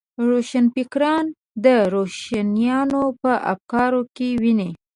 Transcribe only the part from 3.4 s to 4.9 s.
افکارو کې وینو.